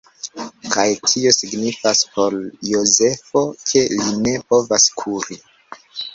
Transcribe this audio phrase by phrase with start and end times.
[0.75, 2.39] Kaj tio signifas por
[2.71, 5.41] Jozefo ke li ne povas kuri.